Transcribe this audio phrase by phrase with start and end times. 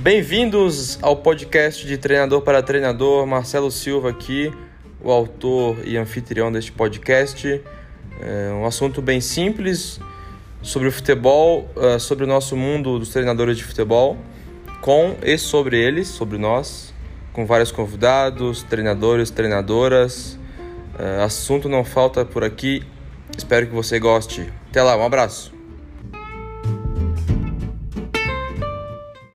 [0.00, 3.26] Bem-vindos ao podcast de Treinador para Treinador.
[3.26, 4.48] Marcelo Silva aqui,
[5.02, 7.60] o autor e anfitrião deste podcast.
[8.20, 9.98] É um assunto bem simples
[10.62, 14.16] sobre o futebol, é, sobre o nosso mundo dos treinadores de futebol,
[14.80, 16.94] com e sobre eles, sobre nós,
[17.32, 20.38] com vários convidados, treinadores, treinadoras.
[20.96, 22.84] É, assunto não falta por aqui.
[23.36, 24.48] Espero que você goste.
[24.70, 25.57] Até lá, um abraço.